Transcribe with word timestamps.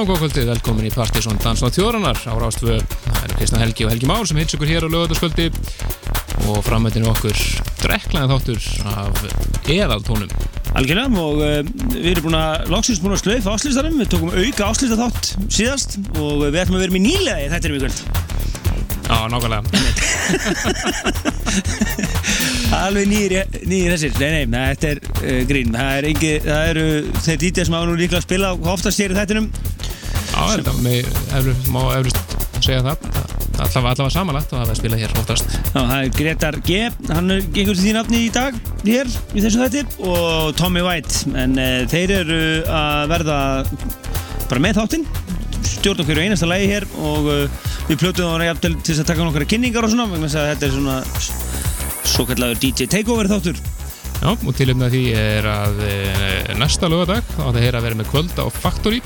Já, 0.00 0.06
góð 0.08 0.22
kvöldið, 0.22 0.46
velkomin 0.48 0.86
í 0.88 0.90
Partíson 0.94 1.36
Dans 1.44 1.60
á 1.60 1.68
þjóranar 1.68 2.16
á 2.24 2.32
Rástfö. 2.40 2.78
Það 3.04 3.24
er 3.26 3.32
Kristna 3.36 3.58
Helgi 3.60 3.84
og 3.84 3.90
Helgi 3.92 4.06
Már 4.08 4.24
sem 4.24 4.38
hins 4.40 4.54
ykkur 4.56 4.70
hér 4.70 4.86
á 4.88 4.92
lögataskvöldi 4.94 5.52
og 6.48 6.62
framöndinu 6.64 7.10
okkur 7.10 7.36
drekklæðan 7.82 8.30
þáttur 8.32 8.64
af 8.88 9.20
eðaltónum. 9.68 10.30
Algjörlega 10.72 11.20
og 11.20 11.44
uh, 11.44 11.60
við 11.92 12.08
erum 12.14 12.30
búin 12.30 12.38
að 12.38 12.72
loksins 12.72 13.02
búin 13.04 13.12
að 13.12 13.20
slaufa 13.26 13.52
áslýstarum, 13.58 14.00
við 14.00 14.08
tókum 14.14 14.32
auka 14.32 14.70
áslýsta 14.70 14.96
þátt 15.02 15.28
síðast 15.52 15.98
og 16.14 16.46
við 16.46 16.56
ætlum 16.62 16.78
að 16.78 16.84
vera 16.86 16.96
með 16.96 17.04
nýlega 17.04 17.44
í 17.44 17.52
þættinum 17.52 17.76
í 17.76 17.82
kvöld. 17.84 18.00
Já, 19.04 19.18
nákvæmlega. 19.34 19.62
Alveg 22.80 23.10
nýjir, 23.10 23.36
nýjir 23.68 23.92
þessir, 23.98 24.16
nei 24.16 24.48
nei, 24.48 24.64
þetta 24.72 24.94
er 24.94 25.04
uh, 25.04 25.42
grín, 25.50 25.76
það 25.76 25.92
er 25.98 26.08
engi, 26.14 26.32
það 26.46 26.72
eru 26.72 26.88
þeir 27.20 27.38
DJ 27.44 27.68
sem 27.68 27.76
hafa 27.76 27.90
nú 27.90 28.00
líklega 28.00 28.22
að 28.22 28.28
spila 28.30 28.54
oftast 28.72 29.04
hér 29.04 29.12
í 29.12 29.20
þættinum. 29.20 29.52
Þetta 30.50 31.70
má 31.70 31.82
eflust 31.94 32.38
segja 32.60 32.82
það. 32.84 33.04
Allavega, 33.60 33.90
allavega 33.92 34.12
samanlagt 34.14 34.52
og 34.52 34.58
það 34.58 34.64
er 34.64 34.72
að 34.72 34.78
spila 34.78 34.98
hér. 35.00 35.12
Já, 35.30 35.74
það 35.74 35.96
er 35.96 36.12
Gretar 36.16 36.56
G, 36.64 36.78
hann 37.10 37.34
er 37.34 37.42
gengur 37.54 37.76
til 37.76 37.84
því 37.84 37.92
nafni 37.96 38.20
í 38.24 38.30
dag, 38.32 38.56
hér, 38.86 39.10
í 39.36 39.44
þessu 39.44 39.60
þætti 39.60 39.82
og 40.08 40.54
Tommy 40.58 40.84
White, 40.84 41.32
en 41.38 41.58
uh, 41.60 41.82
þeir 41.90 42.14
eru 42.22 42.40
að 42.66 43.02
verða 43.12 43.40
bara 44.50 44.64
með 44.64 44.80
þáttinn, 44.80 45.04
stjórn 45.70 46.02
okkur 46.04 46.22
í 46.22 46.24
einasta 46.26 46.48
lægi 46.48 46.70
hér 46.72 46.88
og 47.04 47.28
uh, 47.30 47.68
við 47.90 48.00
plötuðum 48.00 48.32
á 48.32 48.40
reyðar 48.40 48.62
til 48.64 48.74
þess 48.80 49.04
að 49.04 49.10
taka 49.12 49.28
nokkara 49.28 49.50
kynningar 49.52 49.86
og 49.86 49.92
svona, 49.92 50.08
vegna 50.10 50.30
þess 50.30 50.40
að 50.40 50.50
þetta 50.54 50.66
er 50.70 50.74
svona 50.78 52.08
svo 52.10 52.26
kallar 52.30 52.56
DJ 52.60 52.88
Takeover 52.90 53.30
þáttur. 53.30 53.60
Já, 54.20 54.32
og 54.34 54.56
tilum 54.56 54.80
með 54.82 54.96
því 54.96 55.04
er 55.16 55.46
að 55.48 55.78
e, 55.86 55.92
næsta 56.60 56.90
lögadag 56.92 57.24
þá 57.32 57.44
það 57.46 57.62
er 57.64 57.76
að 57.78 57.86
vera 57.86 57.96
með 57.96 58.10
kvölda 58.10 58.44
á 58.44 58.48
Factory 58.52 58.98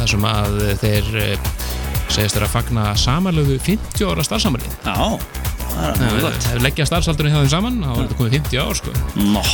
þar 0.00 0.12
sem 0.14 0.26
að 0.30 0.58
þeir 0.80 1.10
e, 1.20 1.26
segist 2.10 2.36
þeir 2.36 2.46
að 2.46 2.54
fagna 2.54 2.86
samanlöfu 2.98 3.58
50 3.66 4.08
ára 4.08 4.24
starfsamalið. 4.26 4.72
Já, 4.86 4.96
það 5.74 5.86
er 5.90 6.00
mjög 6.00 6.24
gott. 6.26 6.48
Ef 6.50 6.64
leggja 6.64 6.88
starfsaldurinn 6.88 7.36
hjá 7.36 7.42
þeim 7.44 7.52
saman, 7.52 7.78
þá 7.84 7.92
er 7.92 8.02
þetta 8.02 8.18
komið 8.20 8.36
50 8.38 8.62
ár, 8.64 8.80
sko. 8.80 8.94
Nó. 9.30 9.44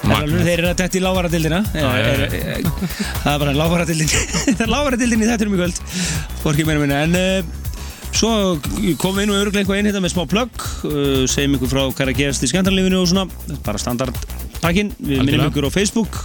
Þeir 0.00 0.50
eru 0.54 0.68
að 0.70 0.78
detta 0.80 0.96
í 0.96 1.00
lávaradildina 1.04 1.58
Það 1.74 3.32
er 3.34 3.40
bara 3.42 3.52
lávaradildin 3.52 4.08
Það 4.56 4.62
er 4.64 4.70
lávaradildin 4.72 5.24
í 5.24 5.28
þettunum 5.28 5.56
í 5.56 5.60
kvöld. 5.60 5.80
Hvorki 6.40 6.64
meira 6.64 6.80
minna. 6.80 7.02
En 7.04 7.50
svo 8.16 8.30
komum 8.98 9.20
við 9.20 9.34
og 9.34 9.42
öruglega 9.42 9.60
eitthvað 9.60 9.82
inn 9.82 9.90
hérna 9.90 10.02
með 10.02 10.14
smá 10.14 10.24
plugg 10.30 10.64
uh, 10.88 11.26
Segjum 11.30 11.58
ykkur 11.58 11.72
frá 11.74 11.82
hvað 11.84 12.04
er 12.06 12.12
að 12.14 12.22
gerast 12.22 12.46
í 12.46 12.50
skemmtarlífinu 12.50 13.02
og 13.02 13.10
svona. 13.12 13.26
Bara 13.66 13.82
standardpakkin 13.82 14.94
Við 14.98 15.20
minnum 15.28 15.50
ykkur 15.50 15.68
á 15.68 15.70
Facebook 15.76 16.16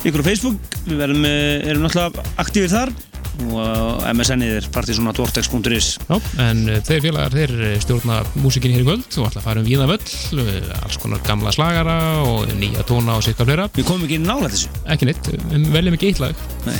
Ykkur 0.00 0.24
á 0.24 0.28
Facebook. 0.30 0.58
Við 0.86 1.00
verum, 1.02 1.24
uh, 1.28 1.68
erum 1.68 1.86
náttúrulega 1.86 2.24
aktífir 2.40 2.72
þar. 2.72 2.92
Og 3.40 4.02
MSN-ið 4.10 4.56
er 4.58 4.66
partysonatvortex.is 4.74 5.86
Já, 6.02 6.16
en 6.44 6.64
þeir 6.84 7.04
félagar, 7.06 7.32
þeir 7.32 7.78
stjórna 7.80 8.18
músikin 8.42 8.74
hér 8.74 8.82
í 8.82 8.88
kvöld. 8.88 9.06
Og 9.16 9.30
ætla 9.30 9.40
að 9.40 9.46
fara 9.46 9.62
um 9.62 9.68
víða 9.68 9.88
völl 9.88 10.50
alls 10.80 10.98
konar 11.00 11.22
gamla 11.24 11.54
slagara 11.56 11.96
og 12.26 12.50
nýja 12.60 12.84
tóna 12.88 13.16
og 13.16 13.24
sikka 13.24 13.46
flera 13.48 13.70
Við 13.76 13.88
komum 13.88 14.04
ekki 14.08 14.20
nála 14.24 14.50
þessu. 14.52 14.72
Ekki 14.92 15.08
neitt, 15.08 15.32
við 15.54 15.72
veljum 15.72 15.96
ekki 15.96 16.12
eitt 16.12 16.22
lag. 16.24 16.44
Nei. 16.68 16.78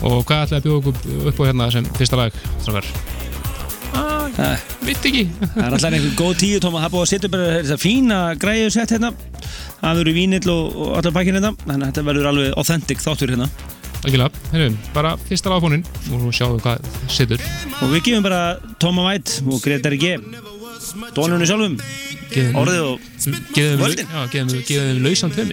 Og 0.00 0.22
hvað 0.24 0.46
ætla 0.48 0.60
að 0.60 0.66
bjóða 0.66 0.82
okkur 0.82 1.26
upp 1.30 1.42
á 1.44 1.48
hérna 1.50 1.72
sem 1.76 1.90
fyrsta 1.98 2.22
lag 2.22 2.42
strafgar? 2.58 2.94
Ah, 3.94 4.56
vitt 4.86 5.04
ekki. 5.04 5.24
Það 5.40 5.64
er 5.64 5.74
alltaf 5.74 5.90
einhver 5.96 6.14
góð 6.18 6.36
tíu 6.40 6.60
tóma 6.62 6.80
það 6.84 6.94
búið 6.94 7.02
að 7.04 7.10
setja 7.10 7.30
bara 7.32 7.48
þessa 7.58 7.76
fína 7.82 8.20
græðu 8.40 8.70
sett 8.72 8.94
hérna. 8.94 9.10
Það 9.80 10.00
verður 10.00 10.16
vínill 10.16 10.52
og, 10.54 10.78
og 10.80 10.94
allar 11.00 11.14
pakkin 11.16 11.36
hérna. 11.38 11.52
Þannig 11.66 11.82
að 11.82 11.90
þetta 11.90 12.06
verður 12.08 12.30
alveg 12.30 12.56
authentic 12.62 13.04
þáttur 13.04 13.34
hérna. 13.34 13.50
Algjörlega, 14.00 14.44
herru, 14.54 14.68
bara 14.94 15.10
fyrsta 15.28 15.50
lagfónin 15.52 15.82
og 16.08 16.22
nú 16.22 16.30
sjáum 16.32 16.54
við 16.54 16.62
hvað 16.64 16.86
sittur 17.12 17.42
Og 17.84 17.90
við 17.92 18.06
gefum 18.06 18.24
bara 18.24 18.40
Tóma 18.80 19.04
White 19.10 19.42
og 19.44 19.60
Gretar 19.60 19.96
G. 20.00 20.14
Dónunni 21.16 21.48
sjálfum. 21.50 21.76
Orðið 22.56 22.80
og 22.86 22.96
völdin. 23.82 24.08
gefum 24.32 24.54
við 24.56 25.04
lausan 25.04 25.36
tömi 25.36 25.52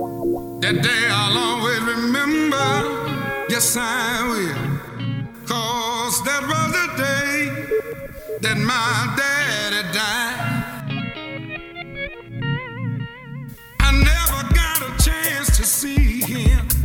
That 0.61 0.83
day 0.83 1.07
I'll 1.09 1.37
always 1.39 1.81
remember. 1.81 2.55
Yes, 3.49 3.75
I 3.75 4.21
will. 4.29 4.79
Cause 5.47 6.23
that 6.23 6.43
was 6.51 6.71
the 6.77 6.87
day 7.01 7.49
that 8.41 8.57
my 8.57 9.15
daddy 9.17 9.81
died. 9.91 11.01
I 13.79 13.91
never 13.91 14.53
got 14.53 14.81
a 14.83 15.03
chance 15.03 15.57
to 15.57 15.63
see 15.63 16.21
him. 16.21 16.80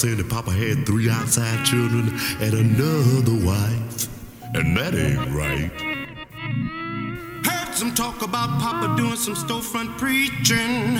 Saying 0.00 0.16
that 0.16 0.30
Papa 0.30 0.50
had 0.50 0.86
three 0.86 1.10
outside 1.10 1.62
children 1.66 2.08
and 2.40 2.54
another 2.54 3.36
wife. 3.44 4.08
And 4.54 4.74
that 4.74 4.94
ain't 4.94 5.30
right. 5.34 5.70
Heard 7.44 7.74
some 7.74 7.94
talk 7.94 8.22
about 8.22 8.48
Papa 8.60 8.96
doing 8.96 9.16
some 9.16 9.34
storefront 9.34 9.98
preaching, 9.98 10.96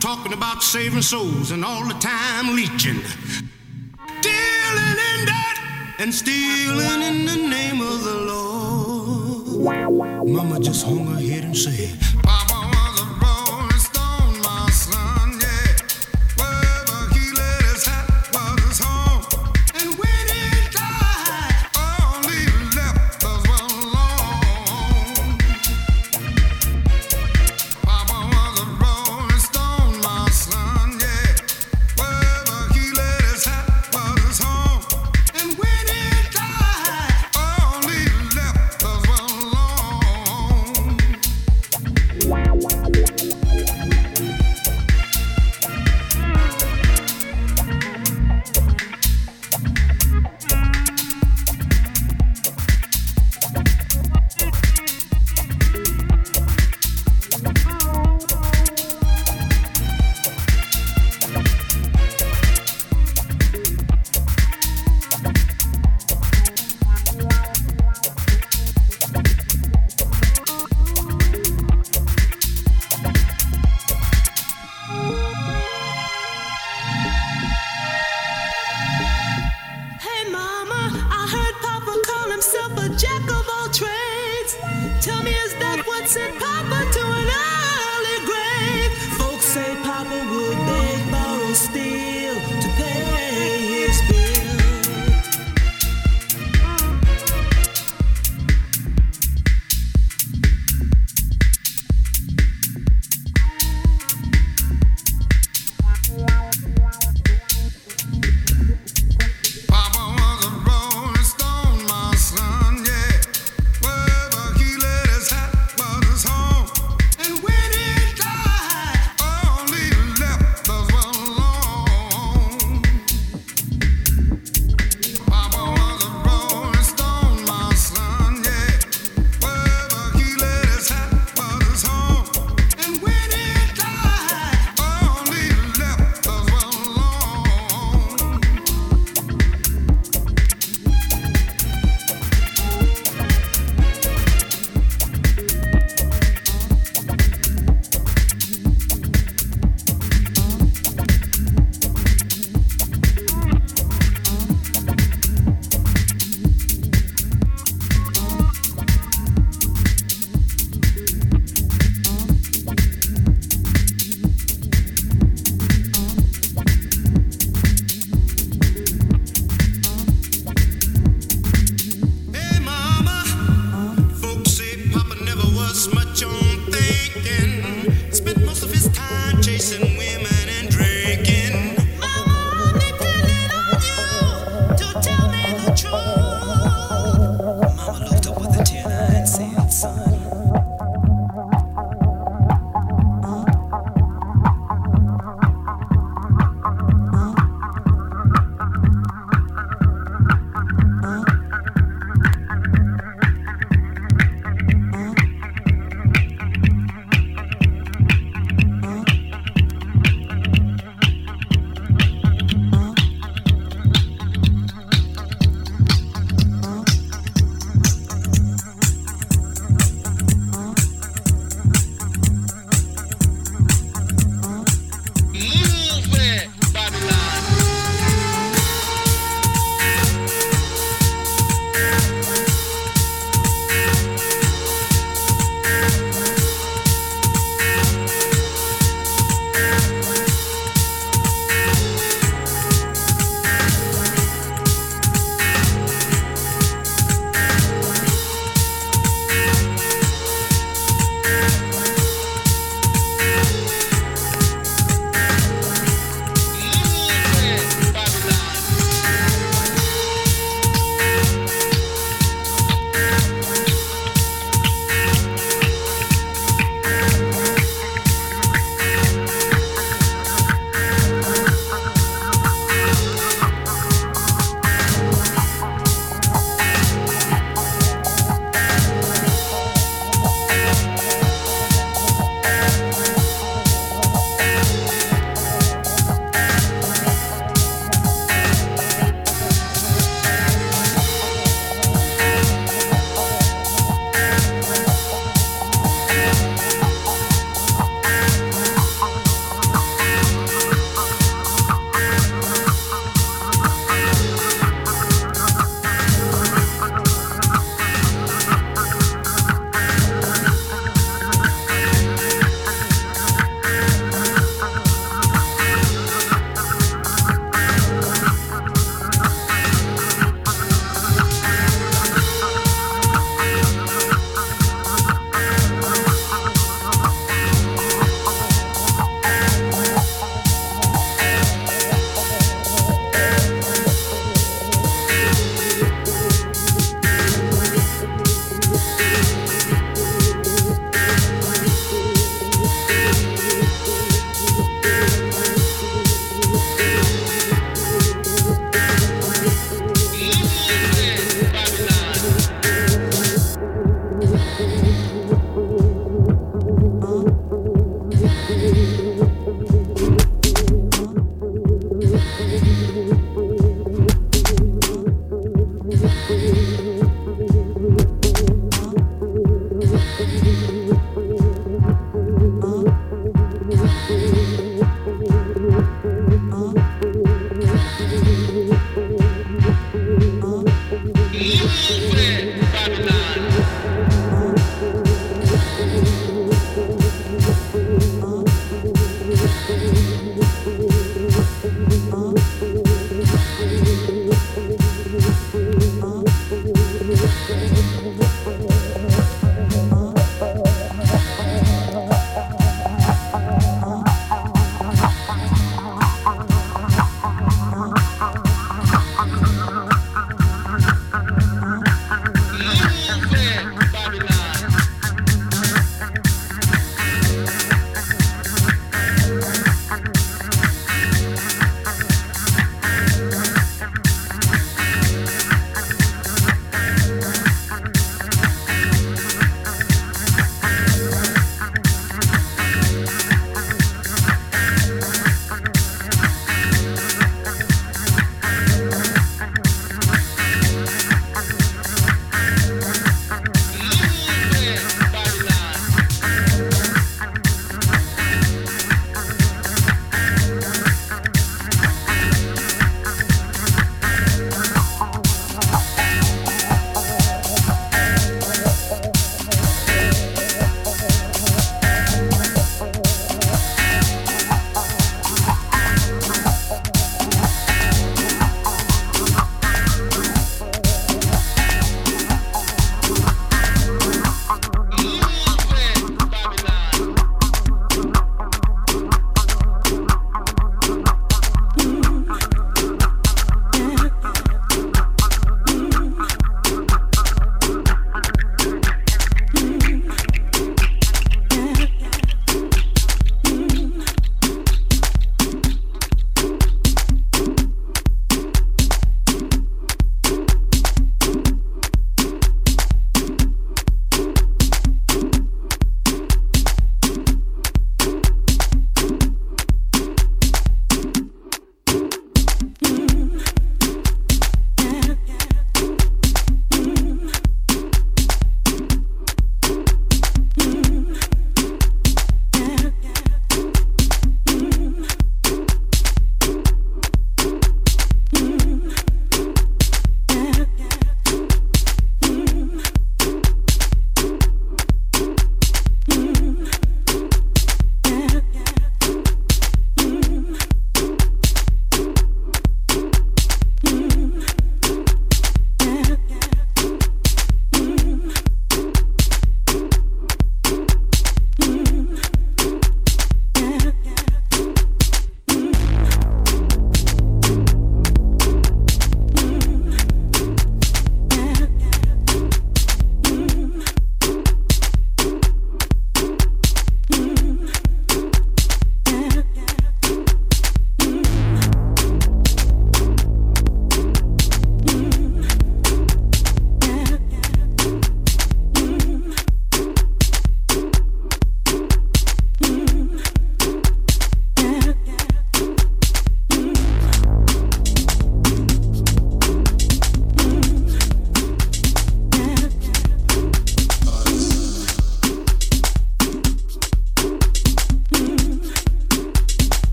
talking 0.00 0.34
about 0.34 0.62
saving 0.62 1.00
souls 1.00 1.50
and 1.50 1.64
all 1.64 1.82
the 1.88 1.94
time 1.94 2.54
leeching. 2.54 3.00
Dealing 4.20 4.98
in 5.12 5.24
that 5.32 5.96
and 6.00 6.12
stealing 6.12 7.00
in 7.00 7.24
the 7.24 7.48
name 7.48 7.80
of 7.80 8.04
the 8.04 8.14
Lord. 8.14 9.62
Mama 10.28 10.60
just 10.60 10.84
hung 10.84 11.06
her 11.06 11.20
head 11.20 11.44
and 11.44 11.56
said, 11.56 11.91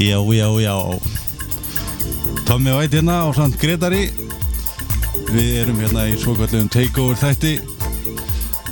Já, 0.00 0.16
já, 0.32 0.60
já. 0.60 0.98
Tommi 2.46 2.72
Væt 2.72 2.92
hérna 2.92 3.24
og 3.28 3.34
samt 3.36 3.58
Gretari 3.60 4.06
Við 5.28 5.58
erum 5.60 5.76
hérna 5.76 6.06
í 6.08 6.14
svokvallum 6.16 6.70
takeover 6.72 7.18
þætti. 7.20 7.58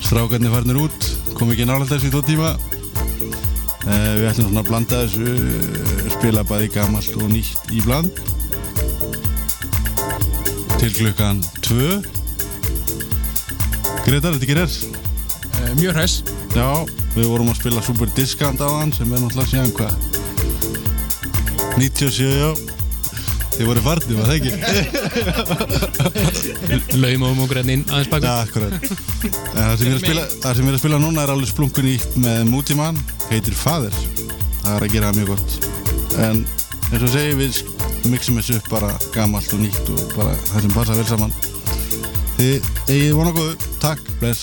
Strákarnir 0.00 0.54
farnir 0.54 0.80
út 0.80 1.10
kom 1.36 1.52
ekki 1.52 1.68
nálega 1.68 1.90
þessu 1.92 2.08
í 2.08 2.14
tó 2.16 2.22
tíma. 2.24 2.54
Uh, 3.84 4.16
Við 4.16 4.26
ætlum 4.30 4.48
svona 4.48 4.64
að 4.64 4.70
blanda 4.70 5.02
þessu 5.04 5.36
uh, 5.36 6.08
spila 6.16 6.48
bæði 6.48 6.72
gamalt 6.78 7.20
og 7.20 7.28
nýtt 7.36 7.76
í 7.76 7.84
bland. 7.84 8.24
Til 10.80 10.92
klukkan 10.96 11.44
2 11.60 12.02
Gretar, 14.06 14.32
þetta 14.40 14.62
rétt? 14.62 15.00
Eh, 15.58 15.72
Mjög 15.76 15.98
hræs 15.98 16.20
Já, 16.54 16.86
við 17.18 17.26
vorum 17.28 17.52
að 17.52 17.58
spila 17.60 17.82
Super 17.84 18.16
Discount 18.16 18.62
á 18.64 18.68
hann 18.80 18.94
sem 18.96 19.10
er 19.12 19.20
náttúrulega 19.20 19.52
síðan 19.52 19.74
hvað 19.76 20.07
97, 21.78 22.26
já. 22.38 22.50
Þið 23.58 23.66
voru 23.66 23.82
farnir, 23.82 24.16
var 24.18 24.26
það 24.28 24.36
ekki? 24.38 24.52
Laum 27.02 27.24
og 27.26 27.32
múgræðin 27.40 27.72
inn 27.74 27.84
aðeins 27.90 28.10
baka. 28.12 28.26
Já, 28.28 28.34
akkurat. 28.46 28.74
Það 29.24 29.72
sem 29.72 29.86
ég 29.86 29.90
er 29.90 29.96
að 29.96 30.04
spila, 30.04 30.24
það 30.44 30.52
sem 30.58 30.68
ég 30.68 30.74
að 30.76 30.82
spila 30.84 31.00
núna 31.02 31.24
er 31.24 31.32
alveg 31.34 31.50
splunkun 31.50 31.86
nýtt 31.88 32.12
með 32.22 32.40
Mútimann 32.52 32.98
heitir 33.32 33.54
Fathers 33.58 33.98
Það 34.62 34.76
er 34.76 34.82
að 34.86 34.94
gera 34.94 35.10
það 35.10 35.18
mjög 35.18 35.28
gott. 35.32 35.50
En 36.28 36.36
eins 36.92 37.02
og 37.02 37.12
segi 37.14 37.32
við 37.38 37.52
mixum 38.12 38.38
þessu 38.38 38.60
upp 38.60 38.68
bara 38.76 38.90
gamalt 39.14 39.50
og 39.56 39.60
nýtt 39.64 39.86
og 39.94 39.98
bara 40.14 40.32
það 40.52 40.60
sem 40.66 40.76
passa 40.76 40.98
vel 40.98 41.08
saman. 41.10 41.34
Þið 42.38 42.56
eigið 42.92 43.18
vona 43.18 43.34
góðu, 43.34 43.54
takk, 43.82 44.02
bless 44.22 44.40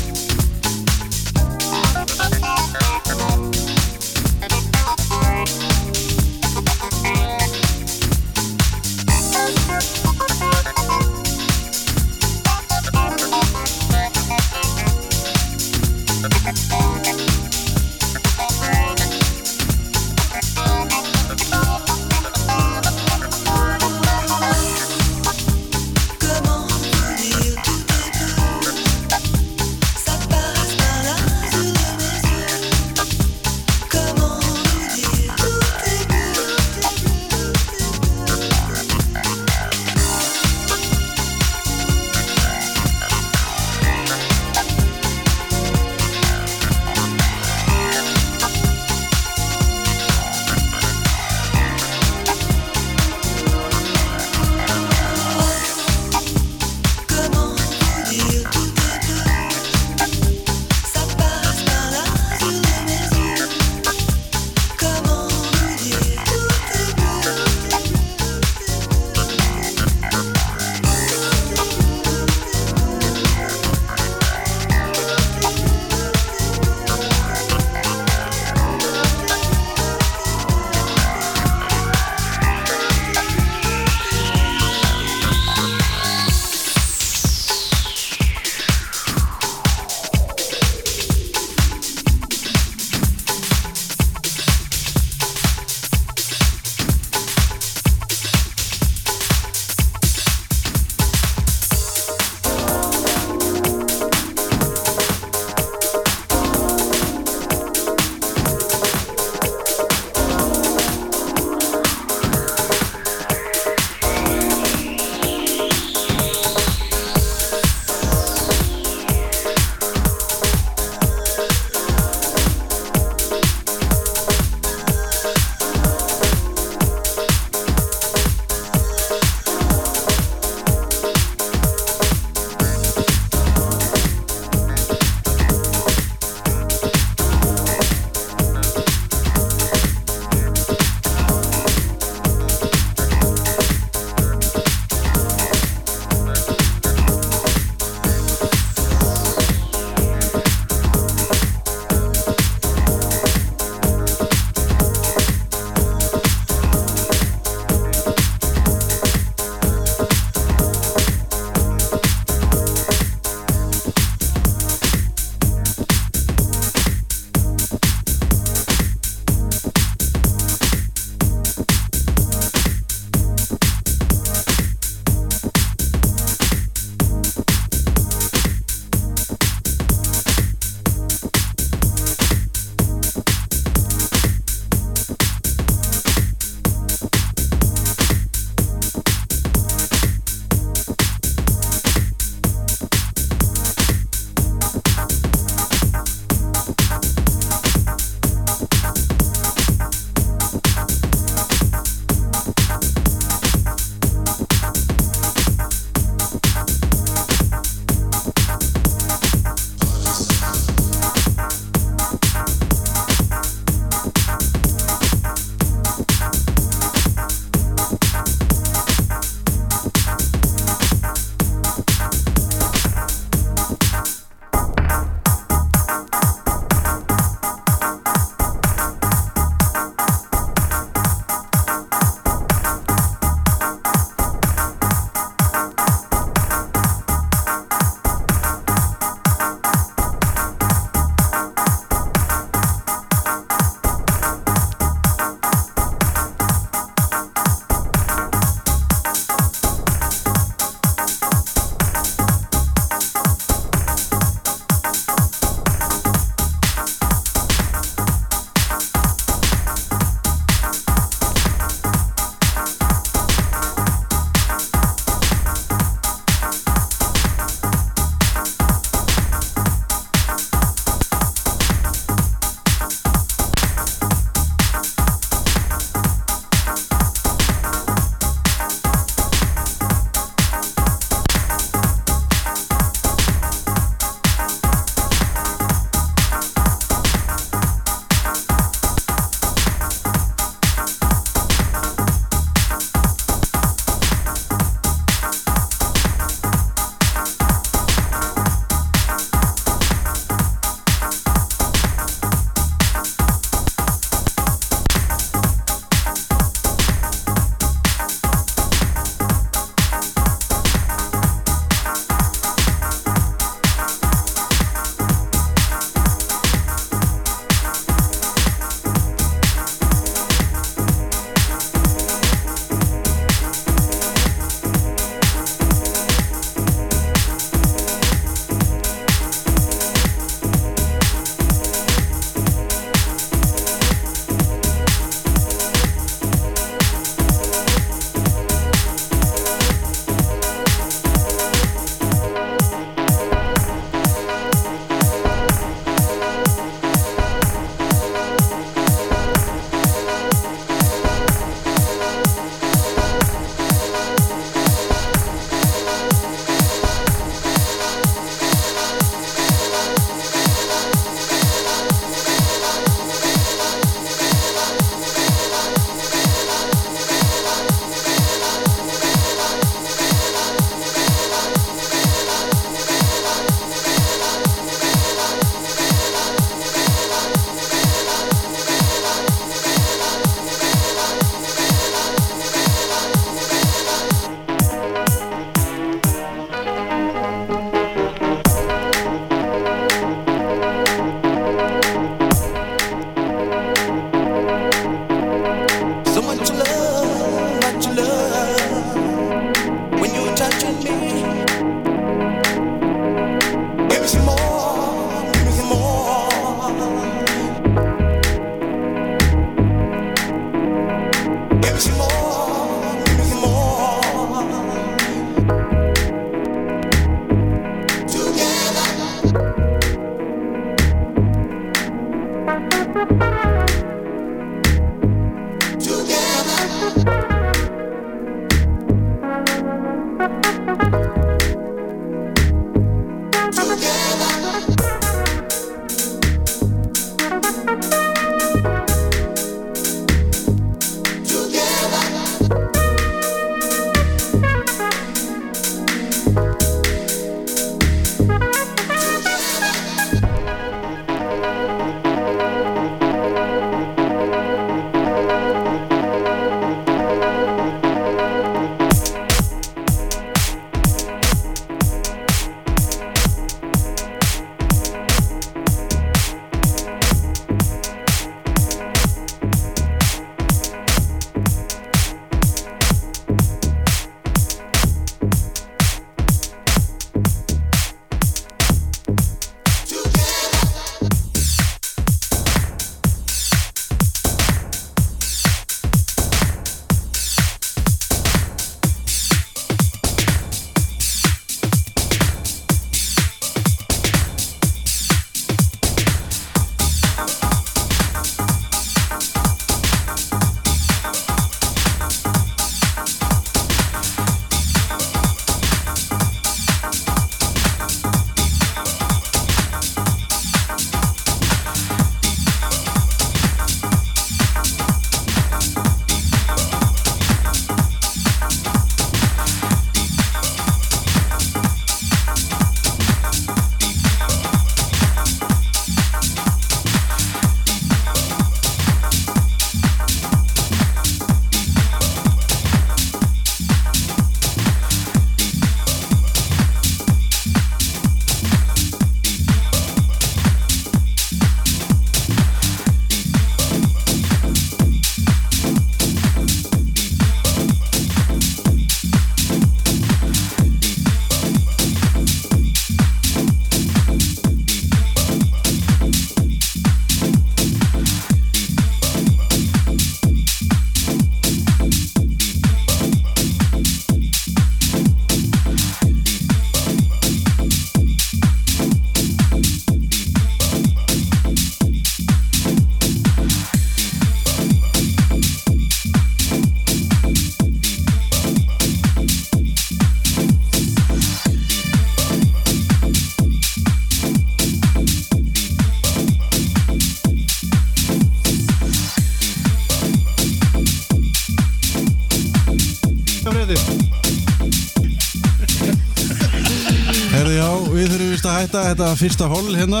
Þetta 598.98 599.14
fyrsta 599.14 599.46
hól 599.46 599.76
hérna. 599.78 600.00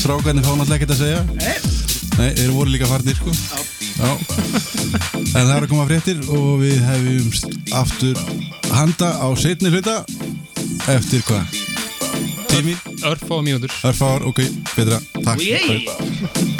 Strákarnir 0.00 0.42
fá 0.42 0.56
náttúrulega 0.58 0.80
ekkert 0.80 0.94
að 0.96 1.02
segja. 1.04 1.20
Nei, 2.18 2.32
þeir 2.34 2.48
voru 2.50 2.72
líka 2.72 2.88
farnir 2.90 3.14
sko. 3.14 3.30
Já. 3.94 4.08
En 5.14 5.36
það 5.36 5.52
er 5.52 5.60
að 5.60 5.68
koma 5.70 5.84
fréttir 5.86 6.24
og 6.26 6.48
við 6.64 6.82
hefum 6.88 7.28
aftur 7.78 8.18
handa 8.74 9.12
á 9.14 9.30
setni 9.38 9.70
hluta. 9.70 10.00
Eftir 10.90 11.22
hvað? 11.28 11.54
Tími? 12.50 12.74
Örfá 13.06 13.38
mínútur. 13.46 13.78
Örfár, 13.86 14.26
ok, 14.26 14.42
betra. 14.74 14.98
Takk 15.22 16.52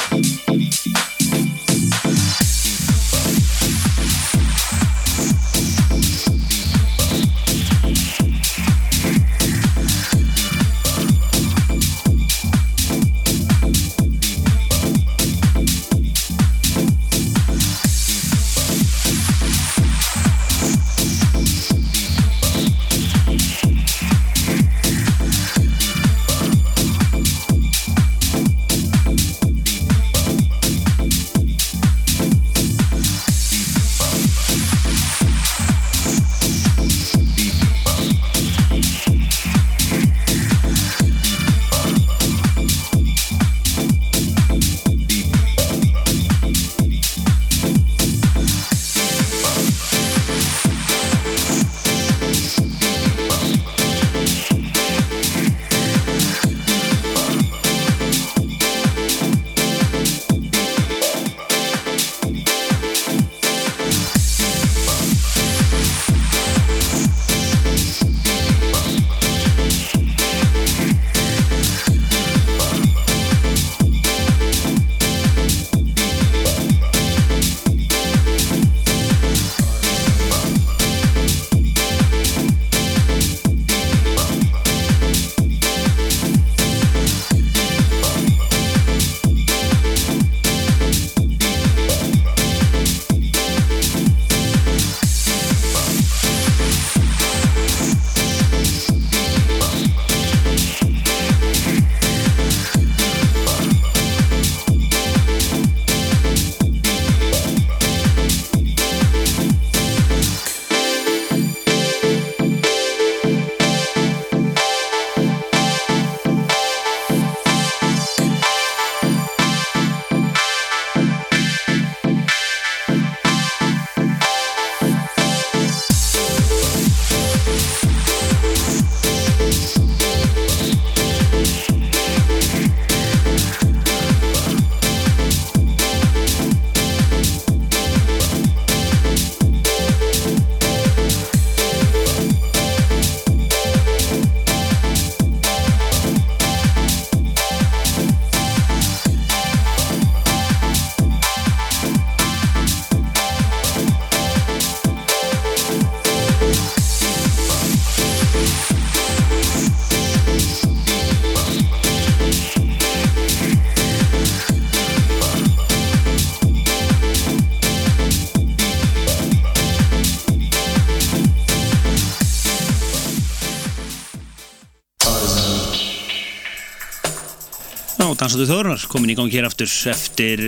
Dansandi 178.25 178.47
þórunar 178.49 178.85
komin 178.89 179.11
í 179.13 179.15
gangi 179.19 179.37
hér 179.37 179.45
aftur 179.45 179.69
eftir 179.93 180.41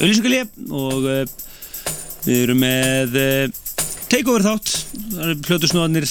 auðlýsingalíu 0.00 0.48
og 0.74 1.04
uh, 1.06 1.20
við 2.24 2.40
erum 2.40 2.58
með 2.58 3.14
uh, 3.20 3.60
takeover 4.10 4.42
þátt. 4.42 4.72
Það 5.12 5.20
eru 5.28 5.36
plötusnóðanir 5.46 6.08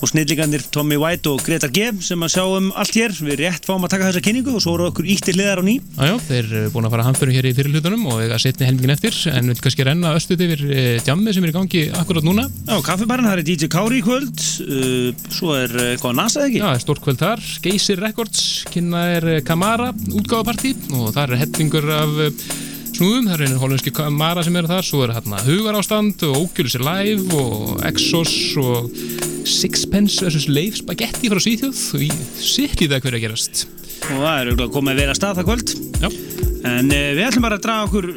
og 0.00 0.10
snillingarnir 0.10 0.64
Tommy 0.72 0.98
White 1.00 1.30
og 1.32 1.42
Greta 1.44 1.68
G 1.70 1.90
sem 2.04 2.20
að 2.24 2.34
sjá 2.34 2.44
um 2.44 2.70
allt 2.78 2.96
hér. 2.96 3.14
Við 3.20 3.42
rétt 3.42 3.68
fáum 3.68 3.84
að 3.86 3.94
taka 3.94 4.08
þessa 4.08 4.24
kynningu 4.24 4.54
og 4.56 4.64
svo 4.64 4.74
eru 4.78 4.88
okkur 4.90 5.08
ítti 5.12 5.34
hliðar 5.36 5.60
á 5.60 5.64
ný. 5.66 5.76
Jájá, 5.96 6.16
þeir 6.28 6.40
eru 6.42 6.72
búin 6.74 6.88
að 6.88 6.94
fara 6.96 7.06
hamförum 7.08 7.36
hér 7.36 7.50
í 7.50 7.54
fyrirlutunum 7.58 8.06
og 8.10 8.22
eiga 8.24 8.40
setni 8.40 8.68
helmingin 8.68 8.94
eftir. 8.96 9.16
En 9.32 9.52
við 9.52 9.62
kannski 9.64 9.86
renna 9.86 10.14
östuð 10.18 10.46
yfir 10.46 10.64
eh, 10.70 11.00
djammið 11.04 11.36
sem 11.36 11.46
er 11.46 11.52
í 11.52 11.56
gangi 11.58 11.84
akkurat 12.00 12.26
núna. 12.26 12.46
Já, 12.64 12.76
kaffibarinn, 12.86 13.28
það 13.30 13.42
er 13.42 13.46
DJ 13.50 13.70
Kári 13.72 14.00
í 14.00 14.06
kvöld. 14.06 14.46
Uh, 14.64 15.28
svo 15.34 15.54
er 15.58 15.76
uh, 15.76 15.86
eitthvað 15.92 16.16
NASA 16.18 16.46
ekki? 16.46 16.62
Já, 16.62 16.68
það 16.70 16.78
er 16.78 16.84
stórt 16.86 17.04
kvöld 17.04 17.20
þar, 17.20 17.44
Geysir 17.64 18.00
Records 18.00 18.44
kynna 18.70 19.04
er 19.16 19.28
eh, 19.36 19.44
Kamara 19.46 19.90
útgáfapartí 19.92 20.74
og 20.96 21.12
það 21.14 21.22
er 21.24 21.40
hellingur 21.44 21.88
af 21.94 22.20
eh, 23.00 23.06
snúðum, 23.06 23.28
það 23.30 23.34
er 23.34 23.42
einu 23.48 23.60
holenski 23.60 23.90
Kamara 23.96 24.42
sem 24.44 24.56
eru 24.60 24.68
þar, 24.68 24.84
svo 24.84 25.00
er 25.04 25.12
hérna 25.16 25.38
Hugarástand 25.46 26.22
og 26.28 26.36
Ókjölusi 26.36 26.80
Live 26.84 27.38
og 27.38 27.80
Exos 27.88 28.34
og 28.60 28.90
Sixpence 29.48 30.20
vs. 30.26 30.48
Leif 30.52 30.76
Spagetti 30.82 31.30
frá 31.32 31.40
Svíþjóð 31.40 31.80
og 31.96 32.04
ég 32.04 32.20
sitt 32.36 32.82
í 32.84 32.88
það 32.90 33.06
hverju 33.06 33.20
að 33.20 33.24
gerast. 33.24 33.64
Og 34.10 34.20
það 34.20 34.34
er 34.34 34.50
auðvitað 34.50 34.74
komið 34.76 34.92
að 34.92 35.00
vera 35.00 35.14
að 35.14 35.20
stað 35.20 35.40
það 35.40 35.48
kvöld. 35.48 35.74
Já, 36.04 36.08
en 36.74 36.92
uh, 36.92 37.08
við 37.16 37.24
ætlum 37.30 37.46
bara 37.48 37.58
að 37.60 37.64
draga 37.66 37.88
okkur 37.88 38.10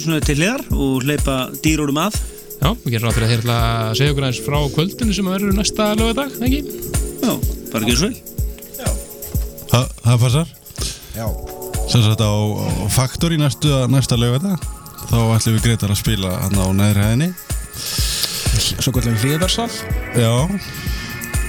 svona 0.00 0.24
til 0.24 0.38
hliðar 0.40 0.66
og 0.72 1.04
hleypa 1.04 1.38
dýrórum 1.60 2.02
að. 2.06 2.18
Já, 2.60 2.68
við 2.80 2.96
gerum 2.96 3.08
ráð 3.08 3.16
fyrir 3.18 3.28
að 3.28 3.32
þeir 3.32 3.44
ætla 3.44 3.60
að 3.60 3.94
segja 4.00 4.14
okkur 4.14 4.26
aðeins 4.26 4.42
frá 4.48 4.58
kvöldinu 4.74 5.16
sem 5.16 5.32
verður 5.34 5.56
næsta 5.56 5.92
lögadag, 6.00 6.36
ekki? 6.48 6.60
Já, 7.20 7.32
bara 7.72 7.86
ekki 7.86 7.96
svo 7.96 8.10
vel 8.10 8.20
Það, 9.70 9.88
það 10.04 10.20
passar 10.24 10.52
Já, 11.16 11.26
Sem 11.90 12.04
sagt 12.06 12.22
á, 12.22 12.32
Faktor 12.94 13.34
í 13.34 13.40
næstu, 13.40 13.72
næsta 13.90 14.18
lögata 14.20 14.54
Þá 15.10 15.18
ætlum 15.34 15.56
við 15.56 15.64
Gretar 15.66 15.90
að 15.90 16.02
spila 16.02 16.36
hann 16.44 16.58
á 16.60 16.66
neðri 16.70 17.06
hæðinni 17.06 17.32
svo 18.80 18.92
kvöldum 18.92 19.16
hliðarsal 19.22 19.70
Já 20.18 20.30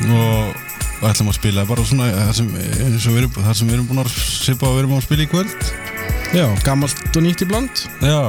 Og 0.10 1.08
ætlum 1.10 1.32
að 1.32 1.38
spila 1.38 1.64
bara 1.66 1.86
svona 1.86 2.10
þar 2.14 2.36
sem, 2.38 2.50
eins 2.86 3.06
og 3.08 3.16
við 3.16 3.24
erum, 3.24 3.38
þar 3.38 3.58
sem 3.58 3.70
við 3.70 3.78
erum 3.78 3.88
búin 3.89 4.02
að 4.04 4.12
sipa 4.18 4.68
og 4.70 4.76
við 4.76 4.84
erum 4.84 4.94
að 4.98 5.06
spila 5.08 5.26
í 5.26 5.30
kvöld. 5.32 5.72
Já, 6.38 6.46
gammalt 6.66 7.18
og 7.18 7.26
nýtt 7.26 7.44
í 7.44 7.50
bland. 7.50 7.86
Já 8.06 8.22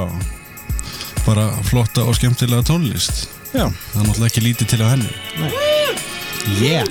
Bara 1.23 1.45
flotta 1.69 2.03
og 2.03 2.17
skemmtilega 2.17 2.65
tónlist. 2.67 3.27
Já, 3.53 3.69
Það 3.69 3.99
er 4.01 4.07
náttúrulega 4.09 4.31
ekki 4.31 4.43
lítið 4.43 4.73
til 4.73 4.81
á 4.83 4.87
henni. 4.91 5.11
Yeah. 6.59 6.89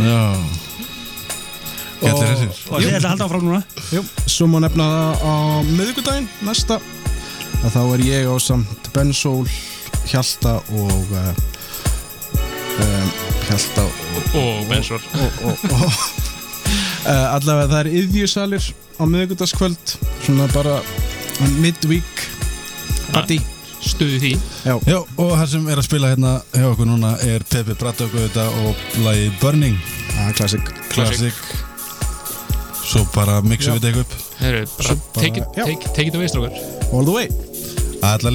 Já 0.00 0.77
og 2.02 2.82
þið 2.82 2.94
ætla 2.94 3.08
að 3.08 3.10
halda 3.12 3.26
áfram 3.26 3.44
núna? 3.48 3.60
Jú, 3.94 4.02
svo 4.30 4.46
má 4.50 4.60
nefna 4.62 4.86
það 4.86 5.24
á 5.26 5.34
miðvikudaginn 5.72 6.28
næsta. 6.46 6.78
Að 7.58 7.74
þá 7.74 7.80
er 7.82 8.04
ég 8.06 8.30
á 8.30 8.36
samt 8.42 8.90
Ben 8.94 9.10
Soul, 9.16 9.48
Hjalta 10.08 10.58
og 10.78 11.10
uh, 11.10 11.30
um, 12.84 13.10
Hjalta 13.48 13.84
og, 13.84 13.98
Og 14.38 14.70
og, 14.70 15.44
og, 15.48 15.68
uh, 17.08 17.26
allavega 17.34 17.68
það 17.72 17.78
er 17.80 17.92
yðjusalir 18.02 18.72
á 18.98 19.02
miðvikudagskvöld 19.02 19.94
svona 20.22 20.48
bara 20.54 20.80
midweek 21.62 22.26
party. 23.12 23.40
Stuði 23.78 24.18
því. 24.18 24.30
Já, 24.66 24.74
Já, 24.90 24.98
og 24.98 25.32
það 25.38 25.46
sem 25.52 25.68
er 25.70 25.78
að 25.78 25.86
spila 25.86 26.10
hérna 26.10 26.32
hjá 26.50 26.66
okkur 26.66 26.88
núna 26.90 27.12
er 27.22 27.44
Pepe 27.46 27.76
Braddock 27.78 28.10
auðvitað 28.10 28.58
og 28.66 28.84
lagið 29.06 29.38
Burning. 29.38 29.78
Ah, 30.18 30.32
classic. 30.34 30.74
Classic 30.90 31.67
Svo 32.88 33.04
bara 33.14 33.40
mixum 33.44 33.76
við 33.76 33.84
þetta 33.90 34.00
upp. 34.04 34.14
Herru, 34.38 34.64
bara 34.78 34.94
bara- 34.96 35.24
take 35.24 35.40
it, 35.42 35.46
take, 35.58 35.92
take 35.94 36.08
it 36.08 36.14
away 36.14 36.28
strókar 36.28 36.52
All 36.92 37.04
the 37.04 37.12
way. 37.12 37.28
Alla 38.02 38.30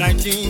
19 0.00 0.49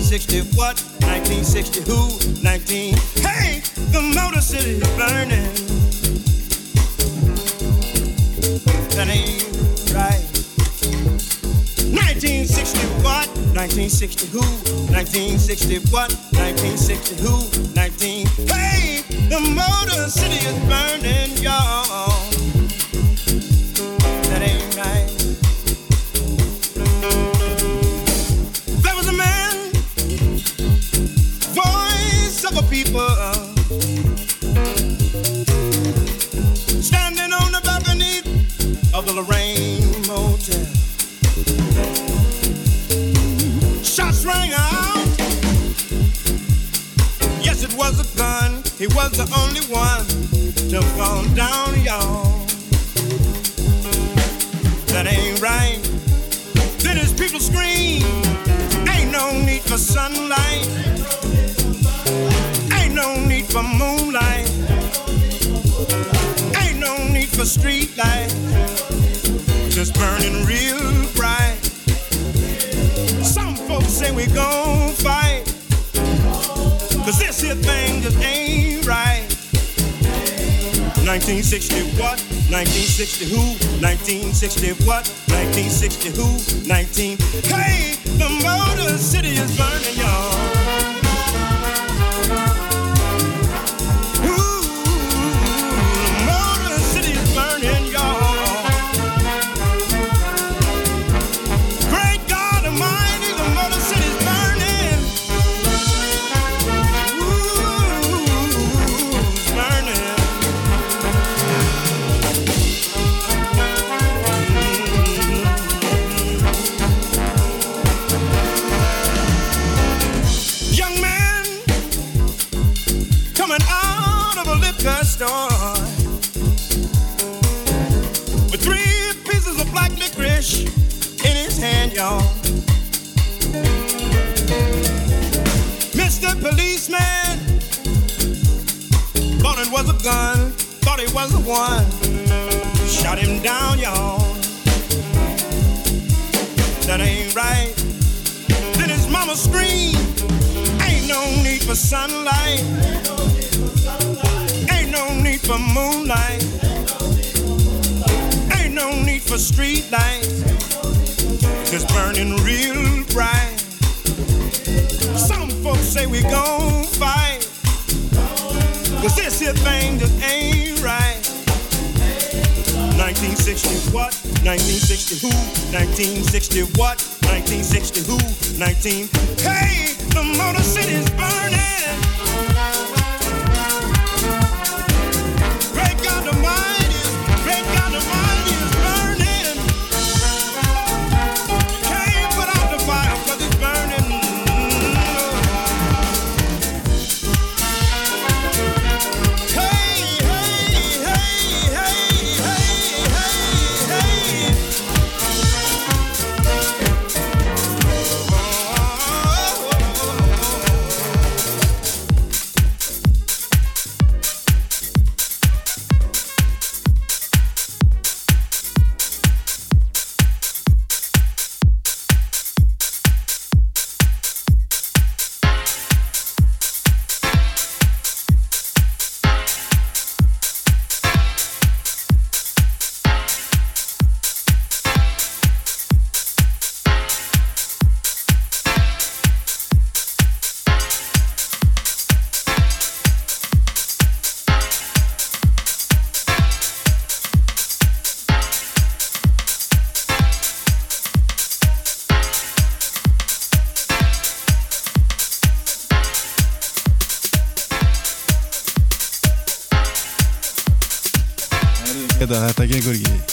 1960 81.51 82.01
what? 82.01 82.21
1960 82.47 83.25
who? 83.27 83.43
1960 83.83 84.87
what? 84.87 85.03
1960 85.35 86.11
who? 86.15 86.69
19. 86.69 87.19
Hey, 87.51 87.99
the 88.19 88.31
Motor 88.39 88.97
City 88.97 89.31
is 89.31 89.59
burning, 89.59 89.99
y'all. 89.99 90.60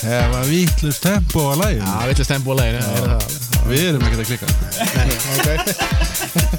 Það 0.07 0.29
var 0.31 0.45
vittlust 0.47 1.03
tempo 1.03 1.41
að 1.51 1.57
læginu. 1.63 1.87
Já, 1.87 2.07
vittlust 2.11 2.31
tempo 2.31 2.53
að 2.53 2.61
læginu. 2.61 2.81
Við 3.67 3.81
erum 3.89 4.05
ekki 4.07 4.17
að 4.21 4.29
klika. 4.31 4.47
Nei, 4.95 5.09
ok. 5.35 6.56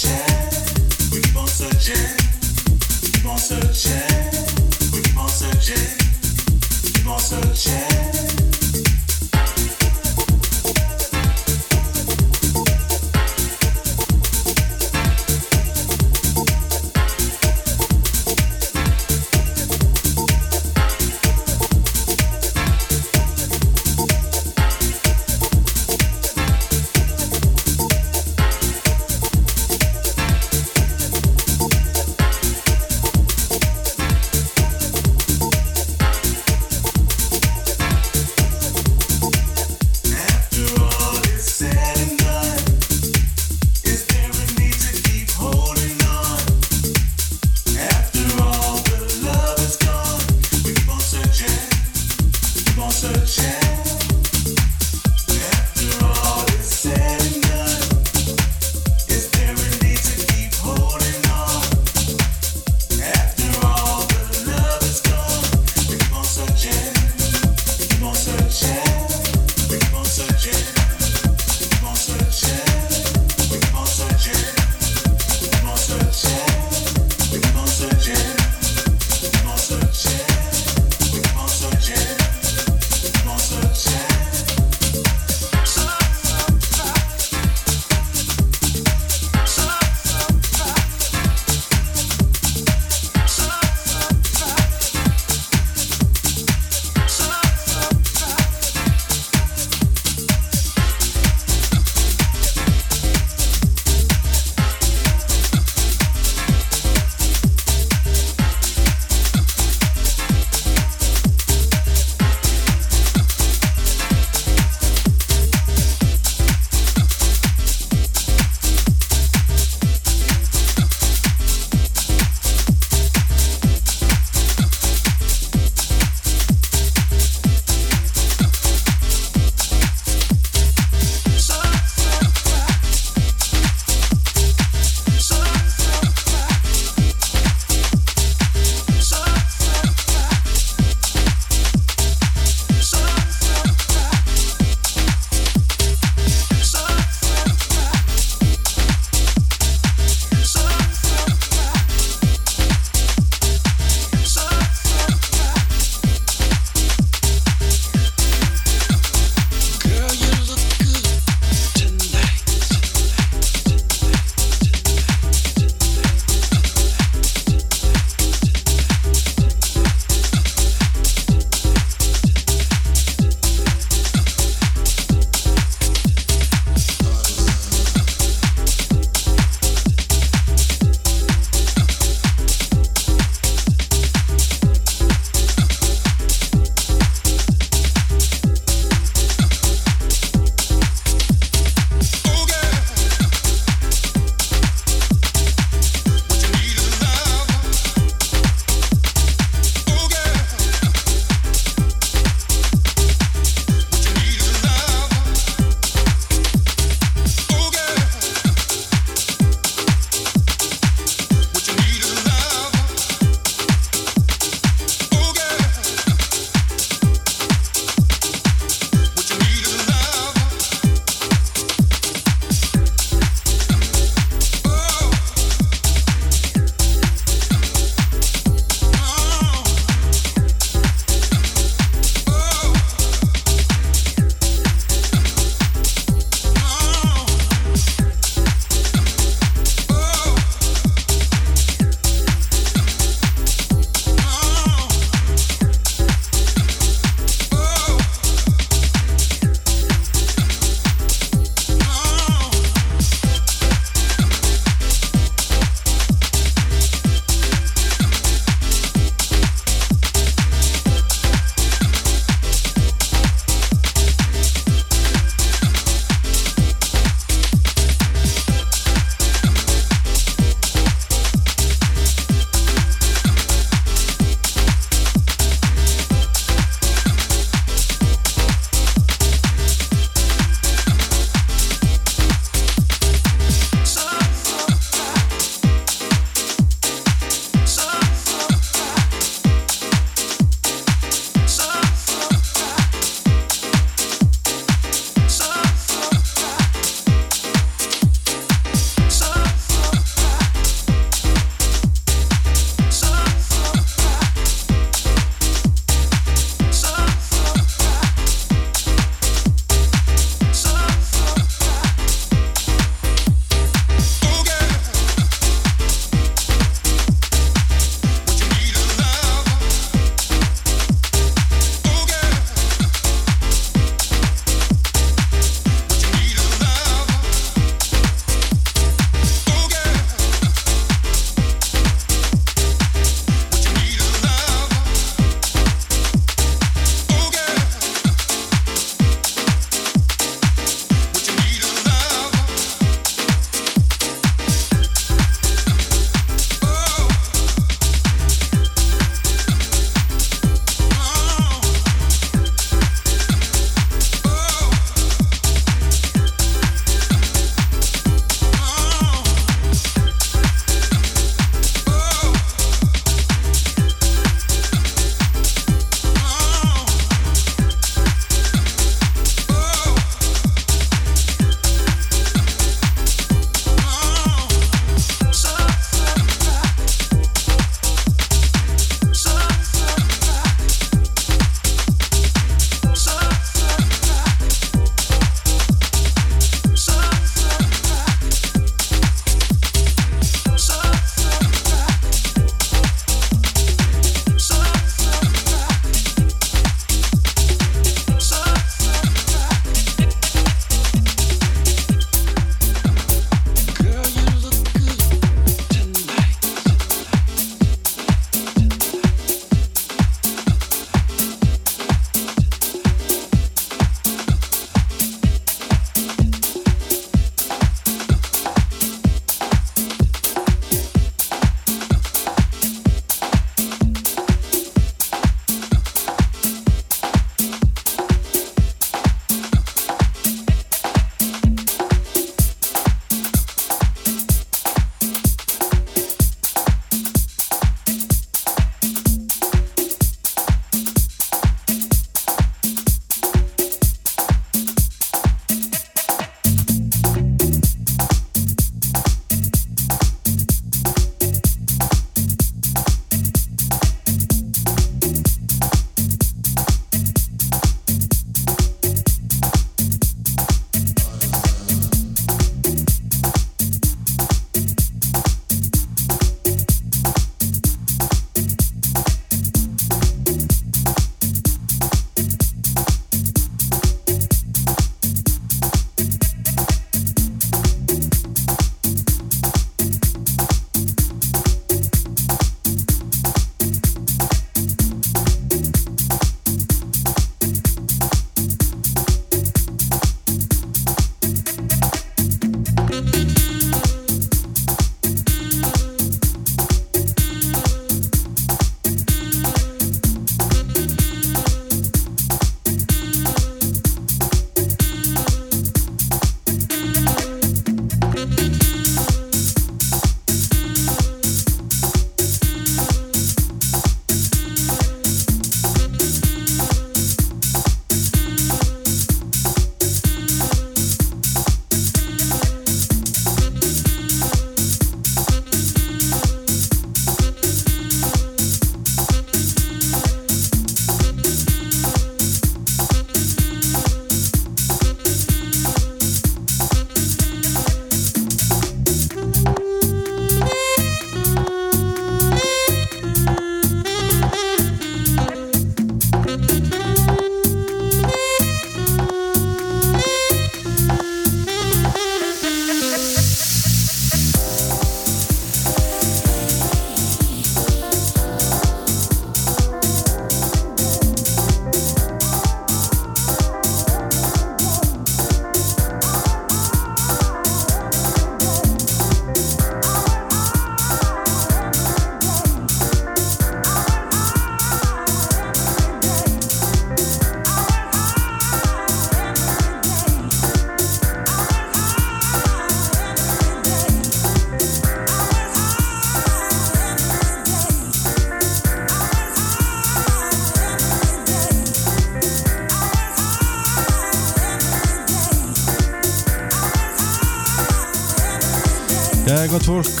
Gott 599.56 599.64
fólk. 599.64 600.00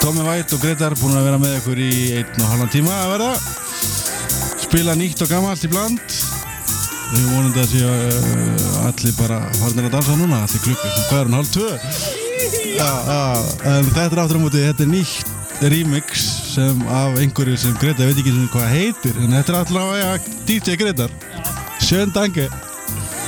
Tommy 0.00 0.22
White 0.22 0.54
og 0.54 0.60
Gretar 0.62 0.94
búin 1.00 1.16
að 1.18 1.24
vera 1.26 1.38
með 1.40 1.56
ykkur 1.56 1.80
í 1.82 1.94
einn 2.18 2.42
og 2.44 2.50
halvan 2.52 2.70
tíma 2.70 2.94
að 2.94 3.12
verða. 3.16 3.32
Spila 4.62 4.94
nýtt 4.98 5.22
og 5.24 5.30
gammalt 5.30 5.64
í 5.66 5.70
bland. 5.72 6.18
Við 7.12 7.26
vonum 7.32 7.50
þetta 7.50 7.64
að 7.64 7.72
séu 7.72 7.90
uh, 7.90 8.86
allir 8.86 9.18
bara 9.18 9.40
farnir 9.58 9.88
að 9.88 9.94
dansa 9.96 10.16
núna 10.20 10.40
allir 10.44 10.64
klukku, 10.64 10.94
hvað 11.10 11.18
er 11.18 11.26
hann, 11.26 11.38
hálf 11.40 11.50
tvö? 11.56 11.70
En 13.72 13.92
þetta 13.92 14.08
er 14.08 14.22
aftur 14.24 14.38
á 14.38 14.44
móti 14.46 14.62
þetta 14.64 14.86
er 14.86 14.92
nýtt 14.94 15.62
remix 15.74 16.26
sem 16.54 16.82
af 16.86 17.18
einhverju 17.18 17.58
sem 17.66 17.78
Gretar 17.82 18.10
veit 18.10 18.18
ekki 18.22 18.34
sem 18.34 18.50
hvað 18.54 18.74
heitir 18.76 19.22
en 19.22 19.38
þetta 19.40 19.56
er 19.56 19.62
allavega 19.64 20.36
DJ 20.46 20.78
Gretar. 20.78 21.18
Sjön 21.82 22.14
Dange 22.14 22.46
Þetta 22.46 22.71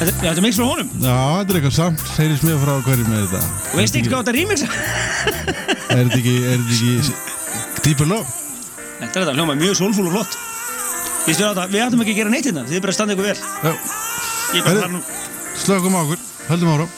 já, 0.01 0.07
þetta 0.31 0.35
er 0.35 0.45
mix 0.45 0.59
frá 0.59 0.67
honum. 0.69 0.89
Já, 0.99 1.15
þetta 1.39 1.55
er 1.55 1.59
eitthvað 1.61 1.77
samt, 1.79 2.05
heyrðis 2.19 2.43
mér 2.47 2.59
frá 2.63 2.75
hverju 2.89 3.07
með 3.09 3.23
þetta. 3.25 3.43
Og 3.71 3.79
veist 3.81 3.99
ekki 4.01 4.11
hvað 4.13 4.25
þetta 4.25 4.35
remix 4.39 4.65
Er 4.65 6.01
þetta 6.01 6.19
ekki, 6.19 6.35
er 6.41 6.65
þetta 6.65 6.75
ekki 6.75 7.15
Deeper 7.85 8.11
Love? 8.11 8.27
Þetta 8.99 9.13
er 9.13 9.25
þetta, 9.25 9.37
hljóma 9.39 9.57
mjög 9.61 9.79
sólfúl 9.79 10.09
og 10.09 10.17
flott. 10.17 10.39
Við 11.25 11.39
styrir 11.39 11.51
á 11.51 11.53
þetta, 11.55 11.67
við 11.73 11.87
ættum 11.87 12.05
ekki 12.05 12.15
að 12.15 12.21
gera 12.21 12.35
neitt 12.35 12.49
hérna 12.51 12.67
Þið 12.69 12.77
er 12.77 12.85
bara 12.85 12.95
að 12.95 12.99
standa 12.99 13.17
ykkur 13.17 13.31
vel. 13.31 13.39
Er 14.55 15.03
Slökum 15.65 15.95
á 15.95 16.01
okkur, 16.03 16.23
höldum 16.51 16.75
ára 16.75 16.89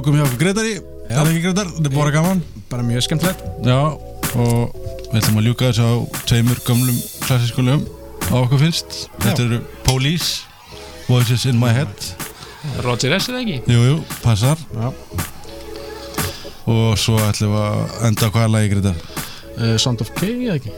lókum 0.00 0.16
hjá 0.16 0.26
Gretari 0.40 0.78
Er 1.10 1.18
það 1.18 1.28
ekki 1.32 1.40
Gretar? 1.42 1.70
Þetta 1.74 1.88
er 1.90 1.94
bara 1.96 2.10
gaman. 2.14 2.40
Bara 2.70 2.84
mjög 2.86 3.02
skemmtilegt. 3.02 3.40
Já, 3.66 3.78
og 4.38 4.76
við 5.10 5.16
ætlum 5.18 5.40
að 5.40 5.48
ljúka 5.48 5.70
þessu 5.72 5.86
á 5.90 5.94
tveimur 6.30 6.60
gamlum 6.68 7.00
klassískulegum. 7.24 7.82
Á 8.30 8.34
okkur 8.38 8.60
finnst 8.62 8.98
Þetta 9.24 9.46
eru 9.48 9.58
Police, 9.82 10.44
Voices 11.08 11.48
in 11.50 11.58
my 11.58 11.72
head. 11.74 11.90
Roger 12.86 13.16
S 13.18 13.26
eða 13.32 13.42
ekki? 13.42 13.58
Jú, 13.74 13.82
jú, 13.88 13.96
passar. 14.22 14.60
Já. 14.70 14.92
Og 16.70 16.94
svo 17.00 17.18
ætlum 17.26 17.56
við 17.56 17.64
að 17.66 17.96
enda 18.06 18.30
hvaða 18.30 18.50
lagi 18.54 18.70
Gretar 18.76 19.00
uh, 19.00 19.74
Sound 19.82 20.04
of 20.04 20.12
K 20.14 20.28
eða 20.30 20.60
ekki? 20.60 20.76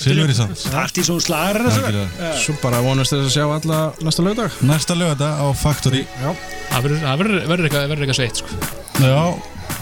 Silveri 0.00 0.36
Sands 0.38 0.64
Partysón 0.72 1.20
slagar 1.20 1.60
er 1.60 1.68
það 1.68 1.82
Algjörlega. 1.82 2.30
Svo 2.40 2.56
bara 2.62 2.80
vonast 2.86 3.12
þess 3.12 3.28
að 3.28 3.34
sjá 3.36 3.44
alla 3.58 3.82
næsta 4.00 4.24
lögdag 4.24 4.62
Næsta 4.64 4.96
lögða 4.96 5.34
á 5.36 5.46
Factory. 5.52 6.06
Já 6.22 6.32
Það 6.78 7.22
verður- 7.22 7.68
eitthvað, 7.68 8.16
sveitt 8.18 8.40
sko. 8.42 8.58
Já, 8.98 9.20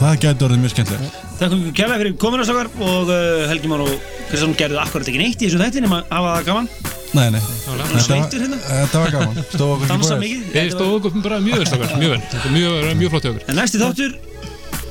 það 0.01 0.18
gæti 0.24 0.47
orðið 0.47 0.62
mjög 0.62 0.74
skemmtilegt. 0.74 1.16
Takk 1.36 1.52
fyrir 1.52 1.73
kærlega 1.77 2.01
fyrir 2.02 2.14
komuna 2.20 2.44
stakar 2.48 2.70
og 2.81 3.10
uh, 3.12 3.47
Helgi 3.51 3.70
Már 3.70 3.82
og 3.85 3.90
Kristján 4.31 4.55
gerðu 4.56 4.81
akkurat 4.82 5.10
ekki 5.10 5.20
neitt 5.20 5.43
í 5.43 5.48
þessu 5.48 5.60
þætti 5.60 5.82
nema 5.85 6.02
að 6.05 6.14
hafa 6.16 6.31
það 6.36 6.47
gaman. 6.51 6.70
Nei, 7.16 7.27
nei, 7.32 7.40
þetta 7.40 7.73
var, 7.73 8.24
hérna. 8.32 8.60
þetta 8.66 9.02
var 9.02 9.12
gaman. 9.14 9.43
Stóð 9.55 9.74
okkur 9.74 9.85
ekki 9.86 9.93
Dansa 9.93 10.14
búið 10.16 10.24
mikið. 10.24 10.47
Við 10.56 10.73
stóðum 10.74 10.97
okkur 11.01 11.27
bara 11.27 11.43
mjög 11.44 11.60
vel 11.62 11.68
stokkar, 11.70 11.94
mjög 12.01 12.14
vel. 12.14 12.23
Þetta 12.32 12.48
er 12.51 12.56
mjög, 12.56 12.89
mjög 13.02 13.14
flott 13.14 13.28
hjá 13.28 13.32
okkur 13.32 13.52
En 13.52 13.60
næsti 13.60 13.82
þáttur 13.85 14.16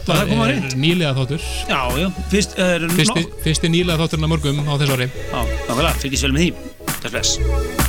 er 0.05 0.59
nýlega 0.77 1.15
þáttur. 1.17 1.47
Já, 1.69 1.79
já, 1.97 2.07
fyrst 2.29 2.59
er 2.61 2.85
Fyrsti, 2.93 3.25
fyrsti 3.45 3.73
nýlega 3.73 3.97
þátturinn 4.03 4.29
á 4.29 4.33
morgum 4.35 4.61
á 4.69 4.73
þessu 4.77 4.99
ári. 4.99 5.09
Já, 5.09 5.41
nákvæmlega, 5.65 5.97
fylgist 6.05 6.29
vel 6.29 6.37
með 6.37 6.45
því 6.45 7.84